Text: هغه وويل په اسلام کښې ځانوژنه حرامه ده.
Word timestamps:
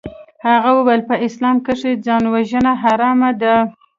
هغه 0.47 0.69
وويل 0.77 1.01
په 1.09 1.15
اسلام 1.27 1.57
کښې 1.65 1.91
ځانوژنه 2.05 2.71
حرامه 2.81 3.31
ده. 3.41 3.55